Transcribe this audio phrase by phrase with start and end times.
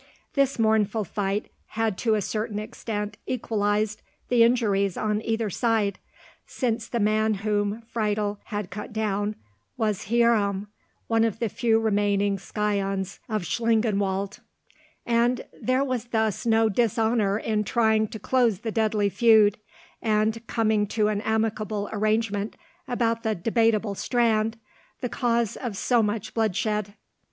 [0.33, 5.99] This mournful fight had to a certain extent equalized the injuries on either side,
[6.47, 9.35] since the man whom Friedel had cut down
[9.77, 10.69] was Hierom,
[11.05, 14.39] one of the few remaining scions of Schlangenwald,
[15.05, 19.59] and there was thus no dishonour in trying to close the deadly feud,
[20.01, 22.55] and coming to an amicable arrangement
[22.87, 24.57] about the Debateable Strand,
[25.01, 26.95] the cause of so much bloodshed.